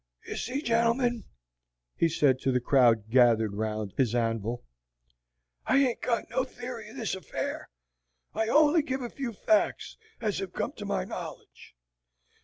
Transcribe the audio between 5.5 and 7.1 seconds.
"I ain't got no theory of